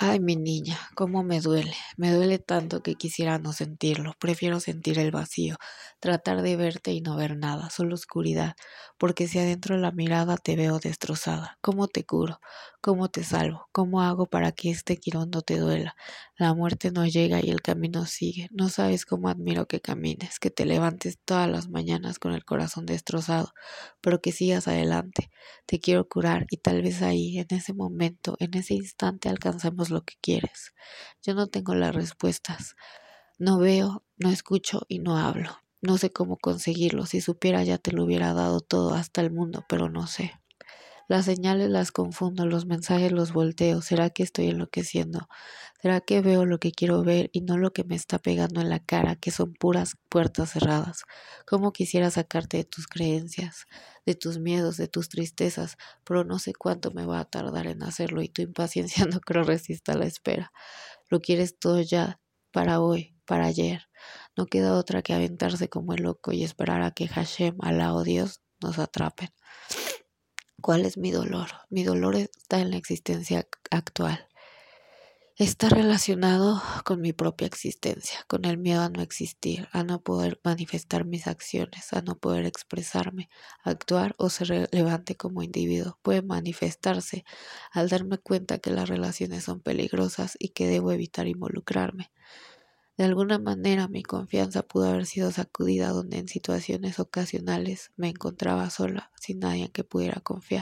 Ay, 0.00 0.20
mi 0.20 0.36
niña, 0.36 0.78
cómo 0.94 1.24
me 1.24 1.40
duele. 1.40 1.74
Me 1.96 2.12
duele 2.12 2.38
tanto 2.38 2.82
que 2.84 2.94
quisiera 2.94 3.38
no 3.40 3.52
sentirlo. 3.52 4.14
Prefiero 4.20 4.60
sentir 4.60 4.96
el 5.00 5.10
vacío, 5.10 5.56
tratar 5.98 6.42
de 6.42 6.54
verte 6.56 6.92
y 6.92 7.00
no 7.00 7.16
ver 7.16 7.36
nada, 7.36 7.68
solo 7.70 7.94
oscuridad, 7.96 8.54
porque 8.96 9.26
si 9.26 9.40
adentro 9.40 9.76
la 9.76 9.90
mirada 9.90 10.36
te 10.36 10.54
veo 10.54 10.78
destrozada. 10.78 11.58
¿Cómo 11.60 11.88
te 11.88 12.04
curo? 12.04 12.38
¿Cómo 12.80 13.08
te 13.08 13.24
salvo? 13.24 13.66
¿Cómo 13.72 14.00
hago 14.02 14.26
para 14.26 14.52
que 14.52 14.70
este 14.70 14.98
quirón 14.98 15.30
no 15.30 15.42
te 15.42 15.58
duela? 15.58 15.96
La 16.36 16.54
muerte 16.54 16.92
no 16.92 17.04
llega 17.04 17.40
y 17.44 17.50
el 17.50 17.60
camino 17.60 18.06
sigue. 18.06 18.46
No 18.52 18.68
sabes 18.68 19.04
cómo 19.04 19.28
admiro 19.28 19.66
que 19.66 19.80
camines, 19.80 20.38
que 20.38 20.50
te 20.50 20.64
levantes 20.64 21.18
todas 21.24 21.50
las 21.50 21.68
mañanas 21.68 22.20
con 22.20 22.32
el 22.34 22.44
corazón 22.44 22.86
destrozado, 22.86 23.52
pero 24.00 24.20
que 24.20 24.30
sigas 24.32 24.68
adelante. 24.68 25.30
Te 25.66 25.80
quiero 25.80 26.08
curar 26.08 26.46
y 26.50 26.58
tal 26.58 26.82
vez 26.82 27.02
ahí, 27.02 27.38
en 27.38 27.46
ese 27.50 27.74
momento, 27.74 28.36
en 28.38 28.54
ese 28.54 28.74
instante 28.74 29.28
alcanzamos 29.28 29.87
lo 29.90 30.04
que 30.04 30.14
quieres. 30.20 30.72
Yo 31.22 31.34
no 31.34 31.48
tengo 31.48 31.74
las 31.74 31.94
respuestas. 31.94 32.76
No 33.38 33.58
veo, 33.58 34.04
no 34.16 34.30
escucho 34.30 34.82
y 34.88 35.00
no 35.00 35.18
hablo. 35.18 35.58
No 35.80 35.98
sé 35.98 36.12
cómo 36.12 36.38
conseguirlo. 36.38 37.06
Si 37.06 37.20
supiera 37.20 37.64
ya 37.64 37.78
te 37.78 37.92
lo 37.92 38.04
hubiera 38.04 38.34
dado 38.34 38.60
todo 38.60 38.94
hasta 38.94 39.20
el 39.20 39.30
mundo, 39.32 39.64
pero 39.68 39.88
no 39.88 40.06
sé. 40.06 40.37
Las 41.08 41.24
señales 41.24 41.70
las 41.70 41.90
confundo, 41.90 42.44
los 42.44 42.66
mensajes 42.66 43.12
los 43.12 43.32
volteo. 43.32 43.80
¿Será 43.80 44.10
que 44.10 44.22
estoy 44.22 44.48
enloqueciendo? 44.48 45.26
¿Será 45.80 46.02
que 46.02 46.20
veo 46.20 46.44
lo 46.44 46.60
que 46.60 46.70
quiero 46.70 47.02
ver 47.02 47.30
y 47.32 47.40
no 47.40 47.56
lo 47.56 47.72
que 47.72 47.82
me 47.82 47.94
está 47.94 48.18
pegando 48.18 48.60
en 48.60 48.68
la 48.68 48.78
cara, 48.78 49.16
que 49.16 49.30
son 49.30 49.54
puras 49.54 49.96
puertas 50.10 50.52
cerradas? 50.52 51.04
¿Cómo 51.46 51.72
quisiera 51.72 52.10
sacarte 52.10 52.58
de 52.58 52.64
tus 52.64 52.86
creencias, 52.86 53.66
de 54.04 54.16
tus 54.16 54.38
miedos, 54.38 54.76
de 54.76 54.86
tus 54.86 55.08
tristezas? 55.08 55.78
Pero 56.04 56.24
no 56.24 56.38
sé 56.38 56.52
cuánto 56.52 56.90
me 56.90 57.06
va 57.06 57.20
a 57.20 57.24
tardar 57.24 57.68
en 57.68 57.82
hacerlo 57.84 58.20
y 58.20 58.28
tu 58.28 58.42
impaciencia 58.42 59.06
no 59.10 59.20
creo 59.20 59.44
resista 59.44 59.94
la 59.94 60.04
espera. 60.04 60.52
Lo 61.08 61.20
quieres 61.20 61.58
todo 61.58 61.80
ya, 61.80 62.20
para 62.52 62.80
hoy, 62.80 63.16
para 63.24 63.46
ayer. 63.46 63.88
No 64.36 64.44
queda 64.44 64.74
otra 64.74 65.00
que 65.00 65.14
aventarse 65.14 65.70
como 65.70 65.94
el 65.94 66.02
loco 66.02 66.32
y 66.32 66.44
esperar 66.44 66.82
a 66.82 66.90
que 66.90 67.08
Hashem, 67.08 67.56
Alá 67.62 67.94
o 67.94 68.04
Dios 68.04 68.42
nos 68.60 68.78
atrapen. 68.78 69.30
¿Cuál 70.60 70.84
es 70.86 70.98
mi 70.98 71.12
dolor? 71.12 71.50
Mi 71.70 71.84
dolor 71.84 72.16
está 72.16 72.60
en 72.60 72.70
la 72.70 72.76
existencia 72.76 73.46
actual. 73.70 74.26
Está 75.36 75.68
relacionado 75.68 76.60
con 76.84 77.00
mi 77.00 77.12
propia 77.12 77.46
existencia, 77.46 78.24
con 78.26 78.44
el 78.44 78.58
miedo 78.58 78.82
a 78.82 78.88
no 78.88 79.00
existir, 79.00 79.68
a 79.70 79.84
no 79.84 80.02
poder 80.02 80.40
manifestar 80.42 81.04
mis 81.04 81.28
acciones, 81.28 81.92
a 81.92 82.02
no 82.02 82.18
poder 82.18 82.44
expresarme, 82.44 83.30
actuar 83.62 84.16
o 84.18 84.30
ser 84.30 84.48
relevante 84.48 85.14
como 85.16 85.44
individuo. 85.44 85.96
Puede 86.02 86.22
manifestarse 86.22 87.24
al 87.70 87.88
darme 87.88 88.18
cuenta 88.18 88.58
que 88.58 88.72
las 88.72 88.88
relaciones 88.88 89.44
son 89.44 89.60
peligrosas 89.60 90.36
y 90.40 90.48
que 90.48 90.66
debo 90.66 90.90
evitar 90.90 91.28
involucrarme. 91.28 92.10
De 92.98 93.04
alguna 93.04 93.38
manera 93.38 93.88
mi 93.88 94.02
confianza 94.02 94.62
pudo 94.62 94.88
haber 94.90 95.06
sido 95.06 95.30
sacudida 95.32 95.88
donde 95.88 96.18
en 96.18 96.28
situaciones 96.28 96.98
ocasionales 96.98 97.92
me 97.96 98.10
encontraba 98.10 98.68
sola, 98.68 99.10
sin 99.18 99.38
nadie 99.38 99.64
en 99.64 99.70
que 99.72 99.84
pudiera 99.84 100.20
confiar. 100.20 100.56